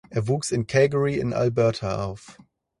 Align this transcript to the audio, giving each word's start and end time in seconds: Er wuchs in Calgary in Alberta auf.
Er 0.09 0.27
wuchs 0.27 0.51
in 0.51 0.65
Calgary 0.65 1.19
in 1.19 1.31
Alberta 1.31 2.03
auf. 2.05 2.39